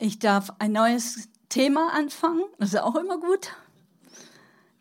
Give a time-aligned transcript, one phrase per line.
[0.00, 3.52] Ich darf ein neues Thema anfangen, das ist auch immer gut.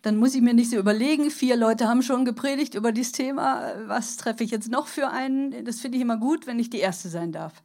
[0.04, 3.74] Dann muss ich mir nicht so überlegen, vier Leute haben schon gepredigt über dieses Thema,
[3.88, 5.66] was treffe ich jetzt noch für einen?
[5.66, 7.64] Das finde ich immer gut, wenn ich die Erste sein darf.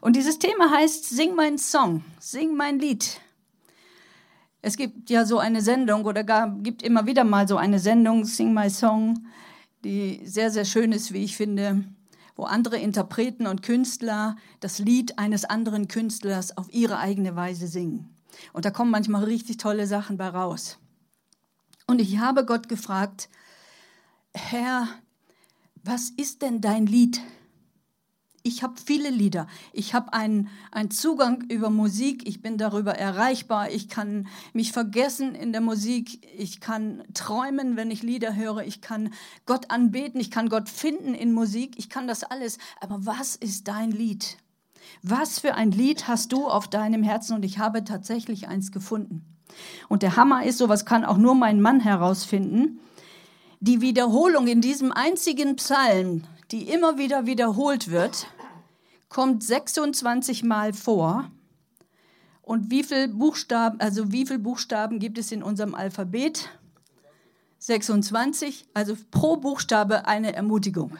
[0.00, 3.20] Und dieses Thema heißt Sing mein Song, sing mein Lied.
[4.62, 8.24] Es gibt ja so eine Sendung oder gar gibt immer wieder mal so eine Sendung,
[8.24, 9.26] Sing My Song,
[9.84, 11.84] die sehr, sehr schön ist, wie ich finde,
[12.40, 18.16] wo andere Interpreten und Künstler das Lied eines anderen Künstlers auf ihre eigene Weise singen.
[18.54, 20.78] Und da kommen manchmal richtig tolle Sachen bei raus.
[21.86, 23.28] Und ich habe Gott gefragt,
[24.32, 24.88] Herr,
[25.84, 27.20] was ist denn dein Lied?
[28.50, 29.46] Ich habe viele Lieder.
[29.72, 32.26] Ich habe einen, einen Zugang über Musik.
[32.26, 33.70] Ich bin darüber erreichbar.
[33.70, 36.20] Ich kann mich vergessen in der Musik.
[36.36, 38.64] Ich kann träumen, wenn ich Lieder höre.
[38.64, 39.14] Ich kann
[39.46, 40.20] Gott anbeten.
[40.20, 41.74] Ich kann Gott finden in Musik.
[41.76, 42.58] Ich kann das alles.
[42.80, 44.36] Aber was ist dein Lied?
[45.04, 47.36] Was für ein Lied hast du auf deinem Herzen?
[47.36, 49.24] Und ich habe tatsächlich eins gefunden.
[49.88, 52.80] Und der Hammer ist, sowas kann auch nur mein Mann herausfinden.
[53.60, 58.26] Die Wiederholung in diesem einzigen Psalm, die immer wieder wiederholt wird,
[59.10, 61.30] kommt 26 Mal vor.
[62.40, 66.48] Und wie viele Buchstaben, also wie viele Buchstaben gibt es in unserem Alphabet?
[67.58, 70.96] 26, also pro Buchstabe eine Ermutigung.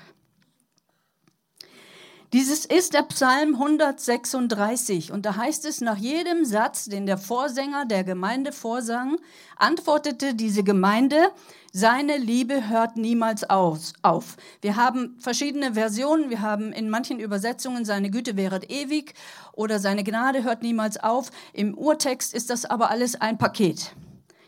[2.33, 7.87] Dieses ist der Psalm 136 und da heißt es nach jedem Satz, den der Vorsänger
[7.87, 9.17] der Gemeinde vorsang,
[9.57, 11.33] antwortete diese Gemeinde,
[11.73, 14.37] seine Liebe hört niemals aus, auf.
[14.61, 19.15] Wir haben verschiedene Versionen, wir haben in manchen Übersetzungen seine Güte wäret ewig
[19.53, 21.33] oder seine Gnade hört niemals auf.
[21.53, 23.93] Im Urtext ist das aber alles ein Paket.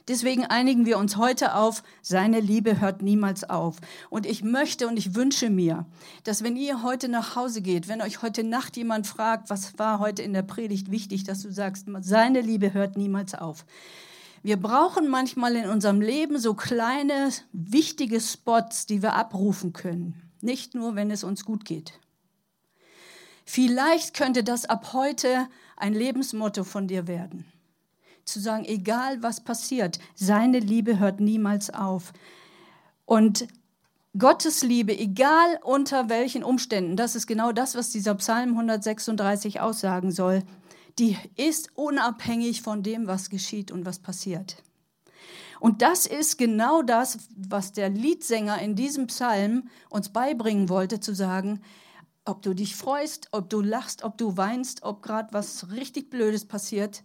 [0.09, 3.77] Deswegen einigen wir uns heute auf, seine Liebe hört niemals auf.
[4.11, 5.87] Und ich möchte und ich wünsche mir,
[6.25, 10.01] dass wenn ihr heute nach Hause geht, wenn euch heute Nacht jemand fragt, was war
[10.01, 13.65] heute in der Predigt wichtig, dass du sagst, seine Liebe hört niemals auf.
[14.43, 20.21] Wir brauchen manchmal in unserem Leben so kleine, wichtige Spots, die wir abrufen können.
[20.41, 21.93] Nicht nur, wenn es uns gut geht.
[23.45, 25.47] Vielleicht könnte das ab heute
[25.77, 27.52] ein Lebensmotto von dir werden
[28.25, 32.13] zu sagen, egal was passiert, seine Liebe hört niemals auf.
[33.05, 33.47] Und
[34.19, 40.11] Gottes Liebe, egal unter welchen Umständen, das ist genau das, was dieser Psalm 136 aussagen
[40.11, 40.43] soll,
[40.99, 44.63] die ist unabhängig von dem, was geschieht und was passiert.
[45.61, 51.15] Und das ist genau das, was der Liedsänger in diesem Psalm uns beibringen wollte, zu
[51.15, 51.61] sagen,
[52.25, 56.45] ob du dich freust, ob du lachst, ob du weinst, ob gerade was richtig Blödes
[56.45, 57.03] passiert,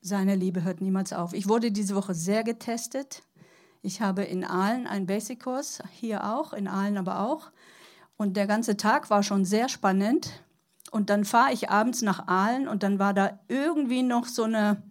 [0.00, 1.32] seine Liebe hört niemals auf.
[1.32, 3.22] Ich wurde diese Woche sehr getestet.
[3.82, 7.50] Ich habe in Aalen einen Basic-Kurs, hier auch, in Aalen aber auch.
[8.16, 10.44] Und der ganze Tag war schon sehr spannend.
[10.90, 14.82] Und dann fahre ich abends nach Aalen und dann war da irgendwie noch so eine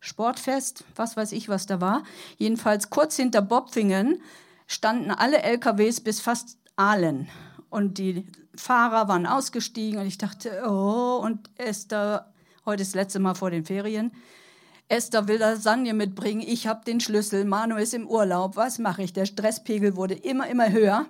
[0.00, 2.02] Sportfest, was weiß ich, was da war.
[2.36, 4.20] Jedenfalls kurz hinter Bobfingen
[4.66, 7.28] standen alle LKWs bis fast Aalen.
[7.70, 12.32] Und die Fahrer waren ausgestiegen und ich dachte, oh, und Esther,
[12.64, 14.12] heute ist das letzte Mal vor den Ferien.
[14.88, 19.12] Esther will Lasagne mitbringen, ich habe den Schlüssel, Manu ist im Urlaub, was mache ich?
[19.12, 21.06] Der Stresspegel wurde immer, immer höher.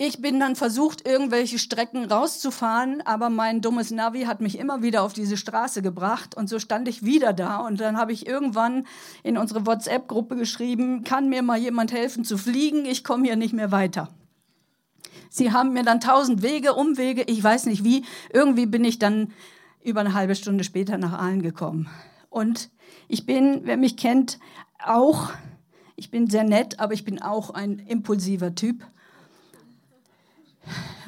[0.00, 5.02] Ich bin dann versucht, irgendwelche Strecken rauszufahren, aber mein dummes Navi hat mich immer wieder
[5.02, 8.86] auf diese Straße gebracht und so stand ich wieder da und dann habe ich irgendwann
[9.24, 13.52] in unsere WhatsApp-Gruppe geschrieben, kann mir mal jemand helfen zu fliegen, ich komme hier nicht
[13.52, 14.08] mehr weiter.
[15.28, 19.32] Sie haben mir dann tausend Wege, Umwege, ich weiß nicht wie, irgendwie bin ich dann
[19.82, 21.90] über eine halbe Stunde später nach Aalen gekommen.
[22.30, 22.70] Und
[23.08, 24.38] ich bin, wer mich kennt,
[24.78, 25.30] auch,
[25.96, 28.84] ich bin sehr nett, aber ich bin auch ein impulsiver Typ.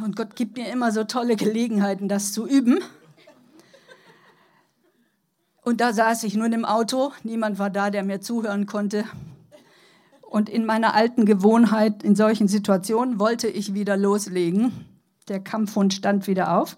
[0.03, 2.81] Und Gott gibt mir immer so tolle Gelegenheiten, das zu üben.
[5.63, 9.05] Und da saß ich nun im Auto, niemand war da, der mir zuhören konnte.
[10.23, 14.73] Und in meiner alten Gewohnheit, in solchen Situationen, wollte ich wieder loslegen.
[15.29, 16.77] Der Kampfhund stand wieder auf.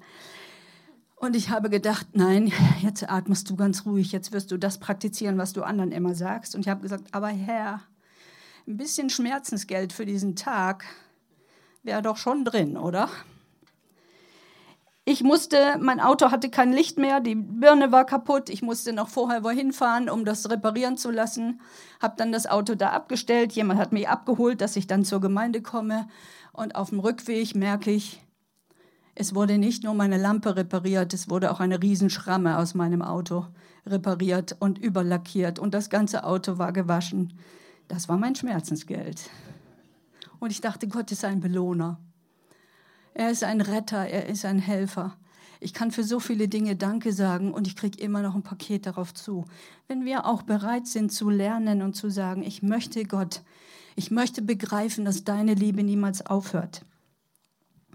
[1.22, 2.52] Und ich habe gedacht, nein,
[2.82, 6.56] jetzt atmest du ganz ruhig, jetzt wirst du das praktizieren, was du anderen immer sagst.
[6.56, 7.80] Und ich habe gesagt, aber Herr,
[8.66, 10.84] ein bisschen Schmerzensgeld für diesen Tag
[11.84, 13.08] wäre doch schon drin, oder?
[15.04, 19.08] Ich musste, mein Auto hatte kein Licht mehr, die Birne war kaputt, ich musste noch
[19.08, 21.60] vorher wohin fahren, um das reparieren zu lassen.
[22.00, 25.62] Habe dann das Auto da abgestellt, jemand hat mich abgeholt, dass ich dann zur Gemeinde
[25.62, 26.08] komme.
[26.52, 28.20] Und auf dem Rückweg merke ich,
[29.14, 33.46] es wurde nicht nur meine Lampe repariert, es wurde auch eine Riesenschramme aus meinem Auto
[33.86, 37.34] repariert und überlackiert und das ganze Auto war gewaschen.
[37.88, 39.28] Das war mein Schmerzensgeld.
[40.38, 41.98] Und ich dachte, Gott ist ein Belohner.
[43.14, 45.16] Er ist ein Retter, er ist ein Helfer.
[45.60, 48.86] Ich kann für so viele Dinge Danke sagen und ich kriege immer noch ein Paket
[48.86, 49.44] darauf zu.
[49.86, 53.42] Wenn wir auch bereit sind zu lernen und zu sagen, ich möchte Gott,
[53.94, 56.84] ich möchte begreifen, dass deine Liebe niemals aufhört.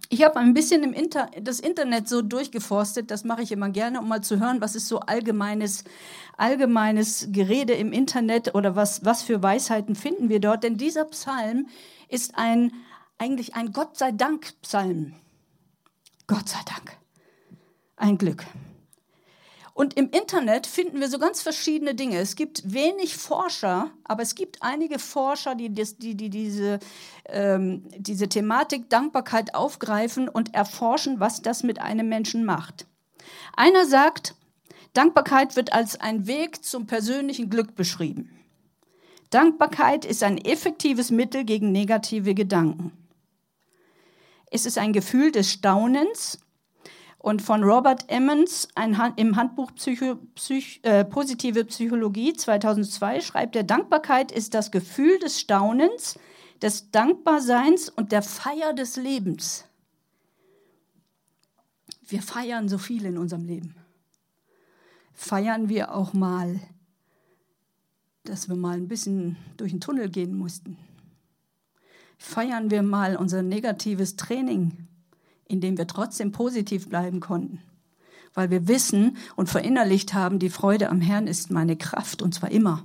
[0.10, 4.00] Ich habe ein bisschen im Inter das Internet so durchgeforstet, das mache ich immer gerne,
[4.00, 5.84] um mal zu hören, was ist so allgemeines,
[6.38, 10.64] allgemeines Gerede im Internet oder was, was für Weisheiten finden wir dort.
[10.64, 11.68] Denn dieser Psalm
[12.08, 12.72] ist ein,
[13.18, 15.14] eigentlich ein Gott sei Dank Psalm.
[16.26, 16.98] Gott sei Dank.
[17.98, 18.46] Ein Glück.
[19.78, 22.18] Und im Internet finden wir so ganz verschiedene Dinge.
[22.18, 26.80] Es gibt wenig Forscher, aber es gibt einige Forscher, die, die, die diese,
[27.26, 32.88] ähm, diese Thematik Dankbarkeit aufgreifen und erforschen, was das mit einem Menschen macht.
[33.56, 34.34] Einer sagt,
[34.94, 38.32] Dankbarkeit wird als ein Weg zum persönlichen Glück beschrieben.
[39.30, 42.94] Dankbarkeit ist ein effektives Mittel gegen negative Gedanken.
[44.50, 46.40] Es ist ein Gefühl des Staunens,
[47.20, 53.64] und von Robert Emmons ein, im Handbuch Psycho, Psych, äh, Positive Psychologie 2002 schreibt er,
[53.64, 56.18] Dankbarkeit ist das Gefühl des Staunens,
[56.62, 59.66] des Dankbarseins und der Feier des Lebens.
[62.08, 63.76] Wir feiern so viel in unserem Leben.
[65.14, 66.60] Feiern wir auch mal,
[68.24, 70.78] dass wir mal ein bisschen durch den Tunnel gehen mussten.
[72.18, 74.87] Feiern wir mal unser negatives Training
[75.48, 77.62] in dem wir trotzdem positiv bleiben konnten.
[78.34, 82.52] Weil wir wissen und verinnerlicht haben, die Freude am Herrn ist meine Kraft und zwar
[82.52, 82.84] immer.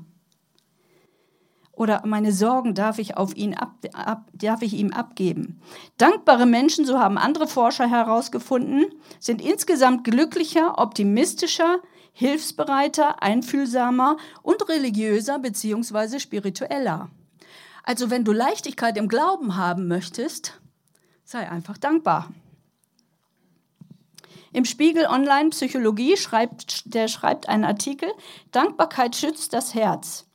[1.72, 5.60] Oder meine Sorgen darf ich, auf ihn ab, ab, darf ich ihm abgeben.
[5.96, 8.86] Dankbare Menschen, so haben andere Forscher herausgefunden,
[9.18, 11.80] sind insgesamt glücklicher, optimistischer,
[12.12, 16.18] hilfsbereiter, einfühlsamer und religiöser bzw.
[16.18, 17.08] spiritueller.
[17.84, 20.60] Also wenn du Leichtigkeit im Glauben haben möchtest,
[21.24, 22.28] sei einfach dankbar.
[24.52, 28.10] Im Spiegel Online Psychologie schreibt, der schreibt einen Artikel,
[28.50, 30.26] Dankbarkeit schützt das Herz.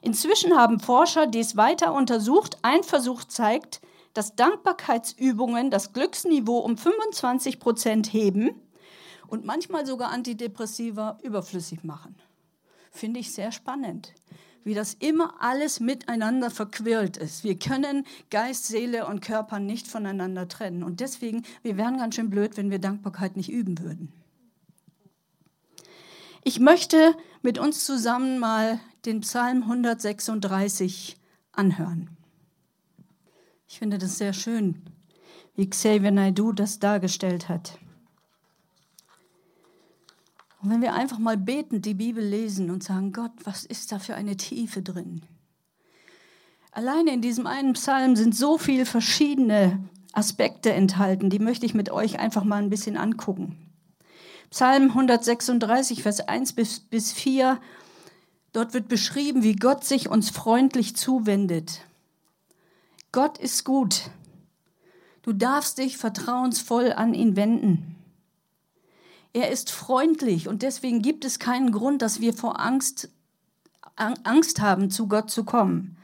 [0.00, 2.58] Inzwischen haben Forscher dies weiter untersucht.
[2.62, 3.80] Ein Versuch zeigt,
[4.14, 8.50] dass Dankbarkeitsübungen das Glücksniveau um 25 Prozent heben
[9.26, 12.16] und manchmal sogar Antidepressiva überflüssig machen.
[12.90, 14.14] Finde ich sehr spannend
[14.68, 17.42] wie das immer alles miteinander verquirlt ist.
[17.42, 20.82] Wir können Geist, Seele und Körper nicht voneinander trennen.
[20.82, 24.12] Und deswegen, wir wären ganz schön blöd, wenn wir Dankbarkeit nicht üben würden.
[26.44, 31.16] Ich möchte mit uns zusammen mal den Psalm 136
[31.52, 32.10] anhören.
[33.66, 34.82] Ich finde das sehr schön,
[35.56, 37.78] wie Xavier Naidoo das dargestellt hat.
[40.60, 43.98] Und wenn wir einfach mal betend die Bibel lesen und sagen, Gott, was ist da
[43.98, 45.22] für eine Tiefe drin?
[46.72, 49.78] Alleine in diesem einen Psalm sind so viele verschiedene
[50.12, 53.56] Aspekte enthalten, die möchte ich mit euch einfach mal ein bisschen angucken.
[54.50, 57.60] Psalm 136, Vers 1 bis, bis 4,
[58.52, 61.82] dort wird beschrieben, wie Gott sich uns freundlich zuwendet.
[63.12, 64.10] Gott ist gut.
[65.22, 67.97] Du darfst dich vertrauensvoll an ihn wenden.
[69.32, 73.10] Er ist freundlich und deswegen gibt es keinen Grund, dass wir vor Angst,
[73.96, 75.96] Angst haben, zu Gott zu kommen.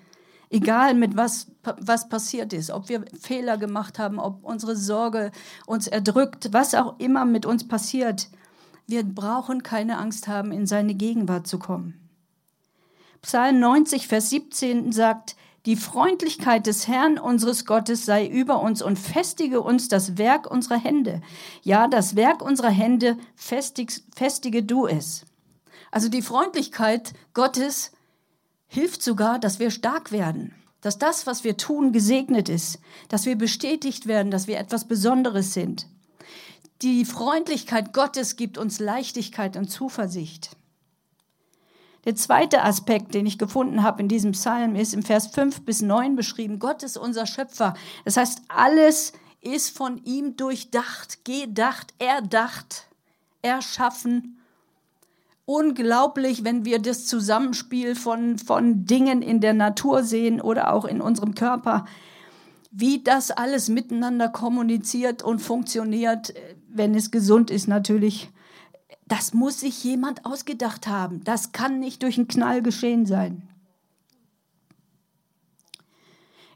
[0.51, 5.33] Egal mit was, was passiert ist, ob wir Fehler gemacht haben, ob unsere Sorge
[5.67, 8.29] uns erdrückt, was auch immer mit uns passiert.
[8.87, 12.09] Wir brauchen keine Angst haben, in seine Gegenwart zu kommen.
[13.23, 15.35] Psalm 90, Vers 17 sagt,
[15.67, 20.79] die Freundlichkeit des Herrn unseres Gottes sei über uns und festige uns das Werk unserer
[20.79, 21.23] Hände.
[21.63, 25.25] Ja, das Werk unserer Hände festig, festige du es.
[25.91, 27.93] Also die Freundlichkeit Gottes
[28.67, 33.37] hilft sogar, dass wir stark werden, dass das, was wir tun, gesegnet ist, dass wir
[33.37, 35.87] bestätigt werden, dass wir etwas Besonderes sind.
[36.83, 40.57] Die Freundlichkeit Gottes gibt uns Leichtigkeit und Zuversicht.
[42.05, 45.81] Der zweite Aspekt, den ich gefunden habe in diesem Psalm, ist im Vers 5 bis
[45.81, 46.59] 9 beschrieben.
[46.59, 47.75] Gott ist unser Schöpfer.
[48.05, 52.89] Das heißt, alles ist von ihm durchdacht, gedacht, erdacht,
[53.43, 54.39] erschaffen.
[55.47, 61.01] Unglaublich, wenn wir das Zusammenspiel von, von Dingen in der Natur sehen oder auch in
[61.01, 61.85] unserem Körper,
[62.71, 66.35] wie das alles miteinander kommuniziert und funktioniert,
[66.69, 68.31] wenn es gesund ist natürlich
[69.07, 71.23] das muss sich jemand ausgedacht haben.
[71.25, 73.49] Das kann nicht durch einen Knall geschehen sein.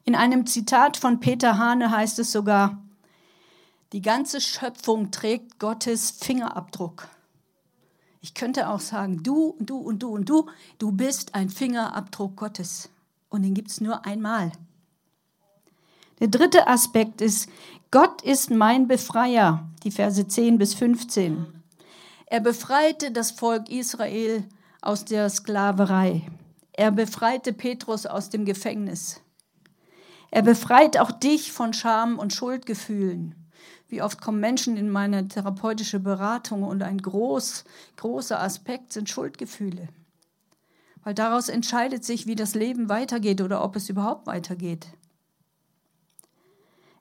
[0.05, 2.83] In einem Zitat von Peter Hane heißt es sogar,
[3.93, 7.09] die ganze Schöpfung trägt Gottes Fingerabdruck.
[8.21, 12.89] Ich könnte auch sagen, du, du und du und du, du bist ein Fingerabdruck Gottes.
[13.29, 14.53] Und den gibt es nur einmal.
[16.21, 17.49] Der dritte Aspekt ist,
[17.91, 21.58] Gott ist mein Befreier, die Verse 10 bis 15.
[22.31, 24.45] Er befreite das Volk Israel
[24.83, 26.29] aus der Sklaverei.
[26.73, 29.23] Er befreite Petrus aus dem Gefängnis.
[30.31, 33.35] Er befreit auch dich von Scham und Schuldgefühlen.
[33.89, 37.65] Wie oft kommen Menschen in meine therapeutische Beratung und ein groß,
[37.97, 39.89] großer Aspekt sind Schuldgefühle.
[41.05, 44.87] Weil daraus entscheidet sich, wie das Leben weitergeht oder ob es überhaupt weitergeht.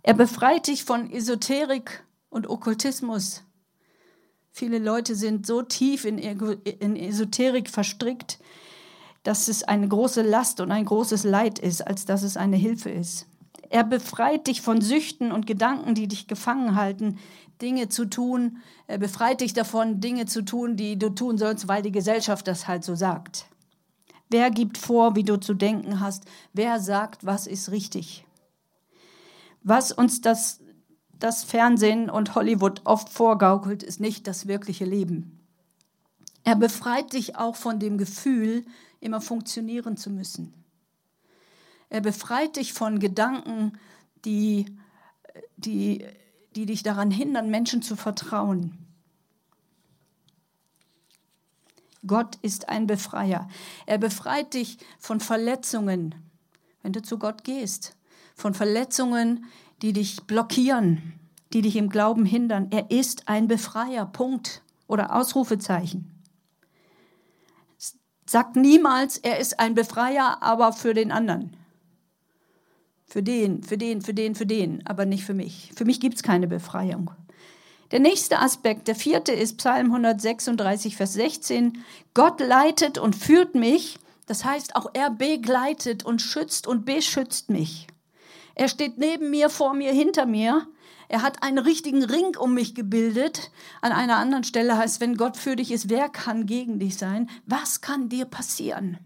[0.04, 3.44] Er befreit dich von Esoterik und Okkultismus.
[4.58, 8.40] Viele Leute sind so tief in, Esoterik verstrickt,
[9.22, 12.90] dass es eine große Last und ein großes Leid ist, als dass es eine Hilfe
[12.90, 13.28] ist.
[13.70, 17.20] Er befreit dich von Süchten und Gedanken, die dich gefangen halten,
[17.62, 18.58] Dinge zu tun.
[18.88, 22.68] Er befreit dich davon, Dinge zu tun, die du tun sollst, weil die Gesellschaft das
[22.68, 23.46] halt so sagt.
[24.28, 26.24] Wer gibt vor, wie du zu denken hast?
[26.54, 28.26] Wer sagt, was ist richtig?
[29.62, 30.62] Was uns das,
[31.20, 35.40] das Fernsehen und Hollywood oft vorgaukelt, ist nicht das wirkliche Leben.
[36.44, 38.66] Er befreit dich auch von dem Gefühl,
[39.00, 40.54] immer funktionieren zu müssen.
[41.90, 43.78] Er befreit dich von Gedanken,
[44.26, 44.66] die,
[45.58, 46.06] die,
[46.56, 48.78] die dich daran hindern, Menschen zu vertrauen.
[52.06, 53.50] Gott ist ein Befreier.
[53.86, 56.16] Er befreit dich von Verletzungen,
[56.82, 57.96] wenn du zu Gott gehst.
[58.36, 59.46] Von Verletzungen,
[59.82, 61.14] die dich blockieren,
[61.54, 62.68] die dich im Glauben hindern.
[62.72, 64.06] Er ist ein Befreier.
[64.06, 64.62] Punkt.
[64.88, 66.18] Oder Ausrufezeichen.
[68.26, 71.56] Sagt niemals, er ist ein Befreier, aber für den anderen.
[73.06, 75.72] Für den, für den, für den, für den, aber nicht für mich.
[75.76, 77.12] Für mich gibt es keine Befreiung.
[77.92, 81.84] Der nächste Aspekt, der vierte ist Psalm 136, Vers 16.
[82.14, 83.98] Gott leitet und führt mich.
[84.26, 87.88] Das heißt, auch er begleitet und schützt und beschützt mich.
[88.60, 90.66] Er steht neben mir, vor mir, hinter mir.
[91.10, 93.52] Er hat einen richtigen Ring um mich gebildet.
[93.82, 97.30] An einer anderen Stelle heißt, wenn Gott für dich ist, wer kann gegen dich sein?
[97.46, 98.98] Was kann dir passieren?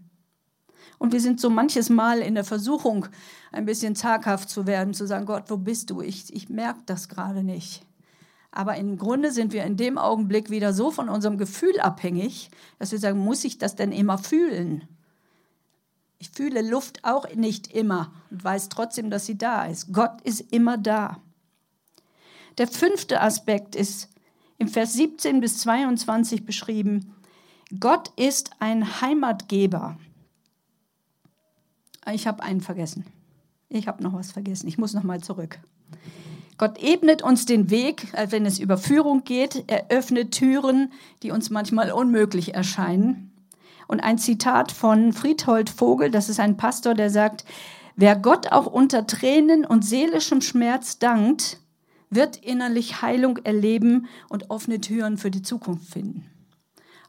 [0.98, 3.08] Und wir sind so manches Mal in der Versuchung,
[3.52, 6.00] ein bisschen zaghaft zu werden, zu sagen, Gott, wo bist du?
[6.00, 7.84] Ich, ich merke das gerade nicht.
[8.52, 12.90] Aber im Grunde sind wir in dem Augenblick wieder so von unserem Gefühl abhängig, dass
[12.90, 14.88] wir sagen, muss ich das denn immer fühlen?
[16.22, 19.92] Ich fühle Luft auch nicht immer und weiß trotzdem, dass sie da ist.
[19.92, 21.20] Gott ist immer da.
[22.58, 24.08] Der fünfte Aspekt ist
[24.58, 27.12] im Vers 17 bis 22 beschrieben.
[27.80, 29.98] Gott ist ein Heimatgeber.
[32.12, 33.04] Ich habe einen vergessen.
[33.68, 34.68] Ich habe noch was vergessen.
[34.68, 35.58] Ich muss noch mal zurück.
[36.56, 39.64] Gott ebnet uns den Weg, wenn es über Führung geht.
[39.66, 40.92] Er öffnet Türen,
[41.24, 43.31] die uns manchmal unmöglich erscheinen.
[43.92, 47.44] Und ein Zitat von Friedhold Vogel, das ist ein Pastor, der sagt,
[47.94, 51.60] wer Gott auch unter Tränen und seelischem Schmerz dankt,
[52.08, 56.24] wird innerlich Heilung erleben und offene Türen für die Zukunft finden.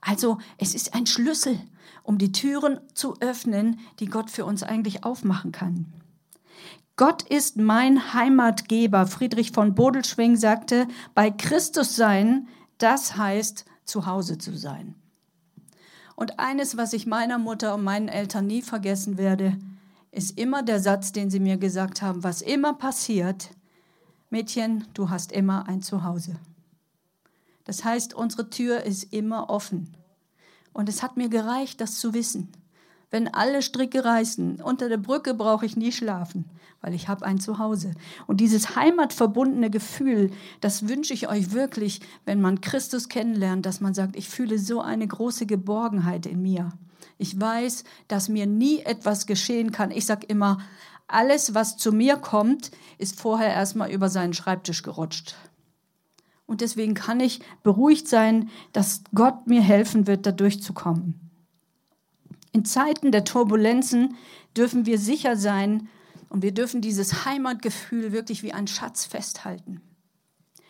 [0.01, 1.57] Also es ist ein Schlüssel,
[2.03, 5.85] um die Türen zu öffnen, die Gott für uns eigentlich aufmachen kann.
[6.97, 9.07] Gott ist mein Heimatgeber.
[9.07, 14.95] Friedrich von Bodelschwing sagte, bei Christus sein, das heißt zu Hause zu sein.
[16.15, 19.57] Und eines, was ich meiner Mutter und meinen Eltern nie vergessen werde,
[20.11, 23.49] ist immer der Satz, den sie mir gesagt haben, was immer passiert,
[24.29, 26.35] Mädchen, du hast immer ein Zuhause.
[27.65, 29.95] Das heißt, unsere Tür ist immer offen.
[30.73, 32.51] Und es hat mir gereicht, das zu wissen
[33.13, 34.59] wenn alle Stricke reißen.
[34.59, 36.45] Unter der Brücke brauche ich nie schlafen,
[36.81, 37.91] weil ich habe ein Zuhause.
[38.25, 43.93] Und dieses heimatverbundene Gefühl, das wünsche ich euch wirklich, wenn man Christus kennenlernt, dass man
[43.93, 46.71] sagt, ich fühle so eine große Geborgenheit in mir.
[47.19, 49.91] Ich weiß, dass mir nie etwas geschehen kann.
[49.91, 50.57] Ich sage immer,
[51.07, 55.35] alles, was zu mir kommt, ist vorher erstmal über seinen Schreibtisch gerutscht.
[56.47, 61.23] Und deswegen kann ich beruhigt sein, dass Gott mir helfen wird, da durchzukommen.
[62.53, 64.15] In Zeiten der Turbulenzen
[64.55, 65.89] dürfen wir sicher sein
[66.29, 69.81] und wir dürfen dieses Heimatgefühl wirklich wie ein Schatz festhalten.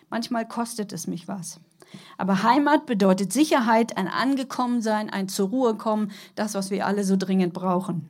[0.10, 1.60] Manchmal kostet es mich was.
[2.18, 7.18] Aber Heimat bedeutet Sicherheit, ein Angekommensein, ein zur Ruhe kommen, das, was wir alle so
[7.18, 8.08] dringend brauchen.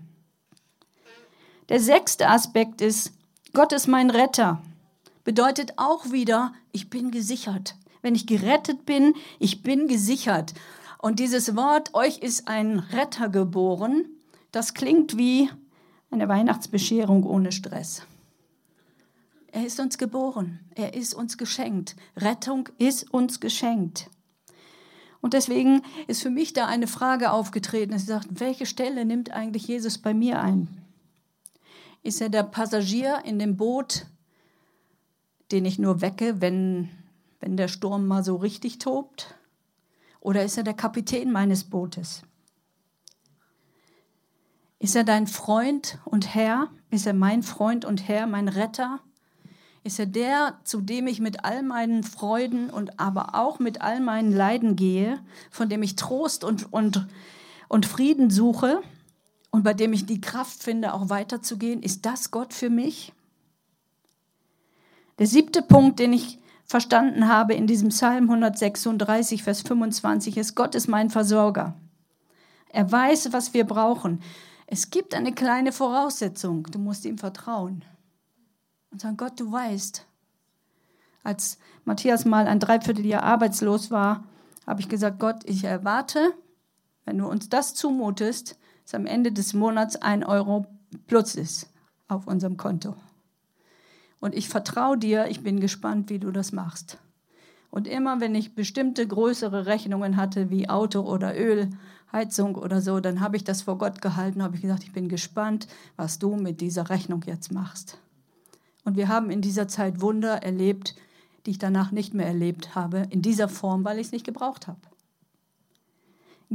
[1.70, 3.12] Der sechste Aspekt ist,
[3.54, 4.62] Gott ist mein Retter.
[5.24, 7.76] Bedeutet auch wieder, ich bin gesichert.
[8.02, 10.54] Wenn ich gerettet bin, ich bin gesichert.
[11.04, 14.06] Und dieses Wort, euch ist ein Retter geboren,
[14.54, 15.50] das klingt wie
[16.10, 18.04] eine Weihnachtsbescherung ohne Stress.
[19.52, 21.98] Er ist uns geboren, er ist uns geschenkt.
[22.16, 24.10] Rettung ist uns geschenkt.
[25.20, 28.00] Und deswegen ist für mich da eine Frage aufgetreten.
[28.00, 30.70] Sie sagt, welche Stelle nimmt eigentlich Jesus bei mir ein?
[32.02, 34.06] Ist er der Passagier in dem Boot,
[35.52, 36.88] den ich nur wecke, wenn,
[37.42, 39.36] wenn der Sturm mal so richtig tobt?
[40.24, 42.24] Oder ist er der Kapitän meines Bootes?
[44.80, 46.70] Ist er dein Freund und Herr?
[46.90, 49.02] Ist er mein Freund und Herr, mein Retter?
[49.84, 54.00] Ist er der, zu dem ich mit all meinen Freuden und aber auch mit all
[54.00, 55.20] meinen Leiden gehe,
[55.52, 57.06] von dem ich Trost und, und,
[57.68, 58.82] und Frieden suche
[59.52, 61.84] und bei dem ich die Kraft finde, auch weiterzugehen?
[61.84, 63.12] Ist das Gott für mich?
[65.20, 70.76] Der siebte Punkt, den ich verstanden habe in diesem Psalm 136, Vers 25, ist, Gott
[70.76, 71.76] ist mein Versorger.
[72.70, 74.22] Er weiß, was wir brauchen.
[74.66, 76.64] Es gibt eine kleine Voraussetzung.
[76.72, 77.86] Du musst ihm vertrauen.
[78.92, 80.06] Und sagen, Gott, du weißt.
[81.24, 84.24] Als Matthias mal ein Dreivierteljahr arbeitslos war,
[84.66, 86.34] habe ich gesagt, Gott, ich erwarte,
[87.06, 90.66] wenn du uns das zumutest, dass am Ende des Monats ein Euro
[91.08, 91.70] plus ist
[92.08, 92.96] auf unserem Konto.
[94.24, 96.98] Und ich vertraue dir, ich bin gespannt, wie du das machst.
[97.70, 101.72] Und immer, wenn ich bestimmte größere Rechnungen hatte, wie Auto oder Öl,
[102.10, 105.10] Heizung oder so, dann habe ich das vor Gott gehalten, habe ich gesagt, ich bin
[105.10, 107.98] gespannt, was du mit dieser Rechnung jetzt machst.
[108.86, 110.96] Und wir haben in dieser Zeit Wunder erlebt,
[111.46, 114.68] die ich danach nicht mehr erlebt habe, in dieser Form, weil ich es nicht gebraucht
[114.68, 114.80] habe.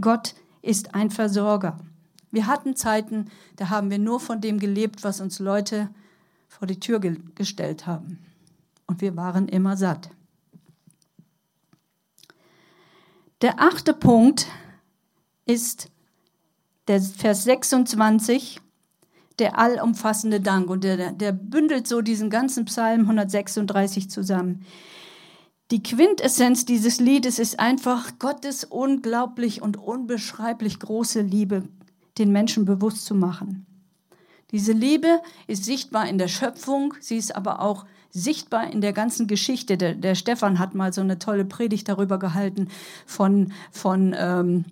[0.00, 1.76] Gott ist ein Versorger.
[2.30, 5.90] Wir hatten Zeiten, da haben wir nur von dem gelebt, was uns Leute
[6.48, 8.18] vor die Tür ge gestellt haben.
[8.86, 10.10] Und wir waren immer satt.
[13.42, 14.46] Der achte Punkt
[15.46, 15.90] ist
[16.88, 18.60] der Vers 26,
[19.38, 20.68] der allumfassende Dank.
[20.70, 24.64] Und der, der bündelt so diesen ganzen Psalm 136 zusammen.
[25.70, 31.68] Die Quintessenz dieses Liedes ist einfach Gottes unglaublich und unbeschreiblich große Liebe
[32.16, 33.66] den Menschen bewusst zu machen.
[34.50, 39.26] Diese Liebe ist sichtbar in der Schöpfung, sie ist aber auch sichtbar in der ganzen
[39.26, 39.76] Geschichte.
[39.76, 42.68] Der, der Stefan hat mal so eine tolle Predigt darüber gehalten
[43.04, 44.64] von, von ähm,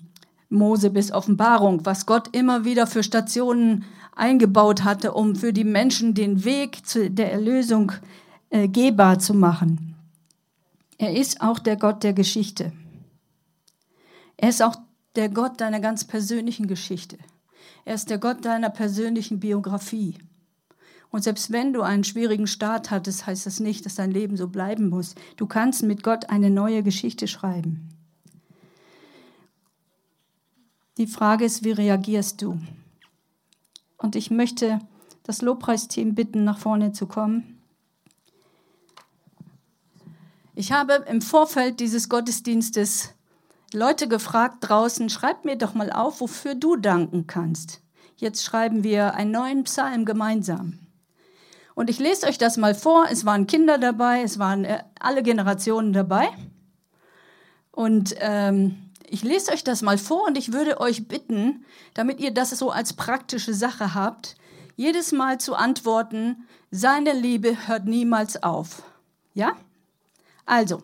[0.49, 6.15] Mose bis Offenbarung, was Gott immer wieder für Stationen eingebaut hatte, um für die Menschen
[6.15, 7.93] den Weg zu der Erlösung
[8.49, 9.95] äh, gehbar zu machen.
[10.99, 12.73] Er ist auch der Gott der Geschichte.
[14.39, 14.77] Er ist auch
[15.17, 17.19] der Gott deiner ganz persönlichen Geschichte.
[17.87, 20.19] Er ist der Gott deiner persönlichen Biografie.
[21.11, 24.49] Und selbst wenn du einen schwierigen Start hattest, heißt das nicht, dass dein Leben so
[24.49, 25.15] bleiben muss.
[25.37, 27.89] Du kannst mit Gott eine neue Geschichte schreiben.
[30.99, 32.59] Die Frage ist, wie reagierst du?
[33.99, 34.81] Und ich möchte
[35.23, 37.61] das Lobpreisteam bitten, nach vorne zu kommen.
[40.57, 43.15] Ich habe im Vorfeld dieses Gottesdienstes
[43.77, 47.83] Leute gefragt draußen, schreibt mir doch mal auf, wofür du danken kannst.
[48.17, 50.79] Jetzt schreiben wir einen neuen Psalm gemeinsam.
[51.75, 53.05] Und ich lese euch das mal vor.
[53.11, 56.27] Es waren Kinder dabei, es waren äh, alle Generationen dabei.
[57.71, 58.79] Und ähm,
[59.11, 62.71] ich lese euch das mal vor und ich würde euch bitten, damit ihr das so
[62.71, 64.37] als praktische Sache habt,
[64.77, 68.85] jedes Mal zu antworten, seine Liebe hört niemals auf.
[69.35, 69.53] Ja?
[70.47, 70.83] Also,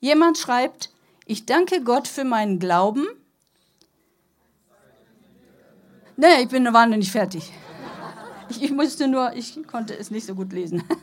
[0.00, 0.90] jemand schreibt,
[1.26, 3.06] ich danke Gott für meinen Glauben.
[6.16, 7.52] Nee, ich bin war noch nicht fertig.
[8.48, 10.82] Ich, ich musste nur, ich konnte es nicht so gut lesen.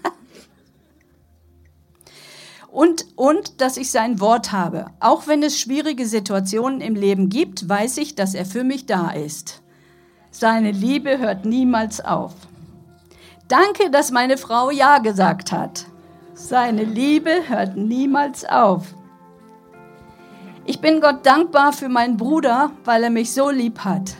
[2.71, 4.87] Und, und dass ich sein Wort habe.
[4.99, 9.11] Auch wenn es schwierige Situationen im Leben gibt, weiß ich, dass er für mich da
[9.11, 9.61] ist.
[10.31, 12.33] Seine Liebe hört niemals auf.
[13.47, 15.85] Danke, dass meine Frau Ja gesagt hat.
[16.33, 18.95] Seine Liebe hört niemals auf.
[20.65, 24.15] Ich bin Gott dankbar für meinen Bruder, weil er mich so lieb hat.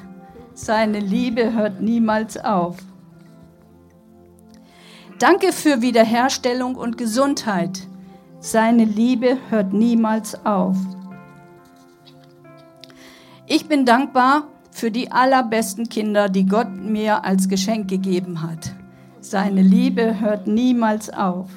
[0.54, 2.78] Seine Liebe hört niemals auf.
[5.20, 7.88] Danke für Wiederherstellung und Gesundheit.
[8.40, 10.76] Seine Liebe hört niemals auf.
[13.48, 18.76] Ich bin dankbar für die allerbesten Kinder, die Gott mir als Geschenk gegeben hat.
[19.22, 21.50] Seine Liebe hört niemals auf.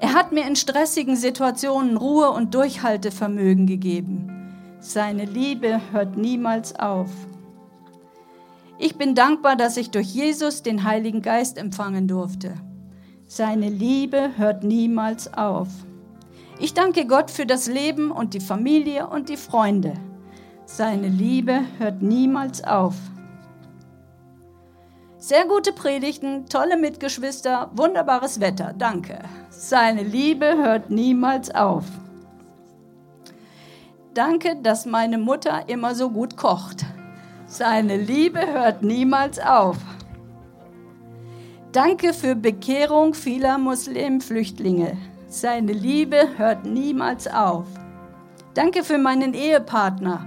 [0.00, 4.30] Er hat mir in stressigen Situationen Ruhe und Durchhaltevermögen gegeben.
[4.80, 7.10] Seine Liebe hört niemals auf.
[8.78, 12.54] Ich bin dankbar, dass ich durch Jesus den Heiligen Geist empfangen durfte.
[13.26, 15.68] Seine Liebe hört niemals auf.
[16.58, 19.92] Ich danke Gott für das Leben und die Familie und die Freunde.
[20.64, 22.94] Seine Liebe hört niemals auf.
[25.20, 29.18] Sehr gute Predigten, tolle Mitgeschwister, wunderbares Wetter, danke.
[29.50, 31.84] Seine Liebe hört niemals auf.
[34.14, 36.86] Danke, dass meine Mutter immer so gut kocht.
[37.46, 39.76] Seine Liebe hört niemals auf.
[41.72, 44.96] Danke für Bekehrung vieler Muslimflüchtlinge.
[45.28, 47.66] Seine Liebe hört niemals auf.
[48.54, 50.24] Danke für meinen Ehepartner.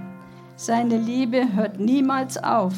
[0.54, 2.74] Seine Liebe hört niemals auf.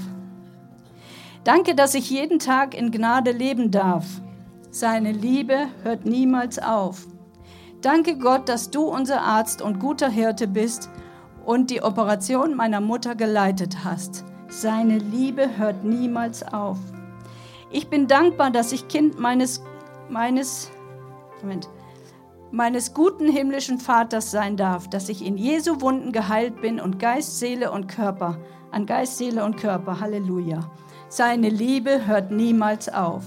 [1.47, 4.05] Danke, dass ich jeden Tag in Gnade leben darf.
[4.73, 7.07] Seine Liebe hört niemals auf.
[7.81, 10.91] Danke Gott, dass du unser Arzt und guter Hirte bist
[11.45, 14.25] und die Operation meiner Mutter geleitet hast.
[14.49, 16.79] Seine Liebe hört niemals auf.
[17.71, 19.63] Ich bin dankbar, dass ich Kind meines,
[20.09, 20.73] meines,
[21.43, 21.69] Moment,
[22.51, 27.39] meines guten himmlischen Vaters sein darf, dass ich in Jesu Wunden geheilt bin und Geist,
[27.39, 28.37] Seele und Körper,
[28.73, 30.01] an Geist, Seele und Körper.
[30.01, 30.69] Halleluja.
[31.09, 33.25] Seine Liebe hört niemals auf.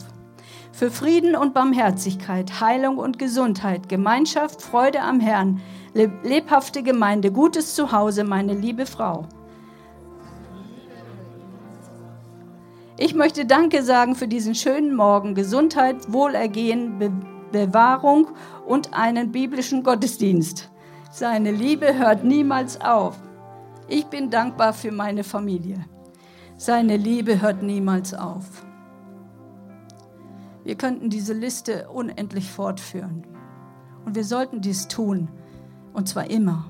[0.73, 5.61] Für Frieden und Barmherzigkeit, Heilung und Gesundheit, Gemeinschaft, Freude am Herrn,
[5.93, 9.27] lebhafte Gemeinde, gutes Zuhause, meine liebe Frau.
[12.97, 17.11] Ich möchte Danke sagen für diesen schönen Morgen, Gesundheit, Wohlergehen, Be
[17.51, 18.27] Bewahrung
[18.67, 20.69] und einen biblischen Gottesdienst.
[21.09, 23.17] Seine Liebe hört niemals auf.
[23.87, 25.83] Ich bin dankbar für meine Familie.
[26.59, 28.65] Seine Liebe hört niemals auf.
[30.65, 33.25] Wir könnten diese Liste unendlich fortführen.
[34.03, 35.29] Und wir sollten dies tun.
[35.93, 36.69] Und zwar immer.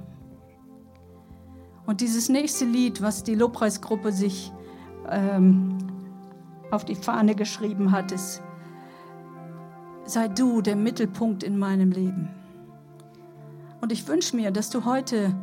[1.88, 4.54] Und dieses nächste Lied, was die Lobpreisgruppe sich
[5.10, 5.80] ähm,
[6.70, 8.44] auf die Fahne geschrieben hat, ist,
[10.06, 12.30] sei du der Mittelpunkt in meinem Leben.
[13.82, 15.36] Und ich wünsche mir, dass du heute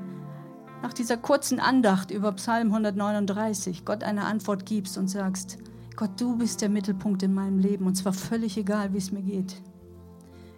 [0.82, 5.58] nach dieser kurzen Andacht über Psalm 139 Gott eine Antwort gibst und sagst,
[5.96, 9.22] Gott, du bist der Mittelpunkt in meinem Leben und zwar völlig egal, wie es mir
[9.22, 9.62] geht.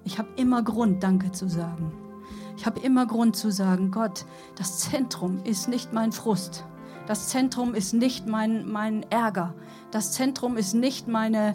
[0.04, 1.92] Ich habe immer Grund, Danke zu sagen.
[2.56, 4.24] Ich habe immer Grund zu sagen, Gott,
[4.56, 6.64] das Zentrum ist nicht mein Frust.
[7.06, 9.54] Das Zentrum ist nicht mein, mein Ärger.
[9.92, 11.54] Das Zentrum ist nicht meine,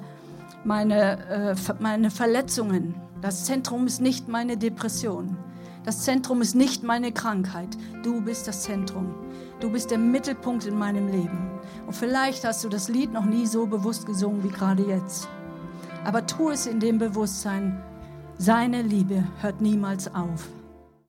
[0.63, 2.95] meine, äh, meine Verletzungen.
[3.21, 5.38] Das Zentrum ist nicht meine Depression.
[5.86, 7.67] Das Zentrum ist nicht meine Krankheit.
[8.04, 9.13] Du bist das Zentrum.
[9.60, 11.52] Du bist der Mittelpunkt in meinem Leben.
[11.86, 15.28] Und vielleicht hast du das Lied noch nie so bewusst gesungen wie gerade jetzt.
[16.06, 17.82] Aber tu es in dem Bewusstsein,
[18.38, 20.48] seine Liebe hört niemals auf.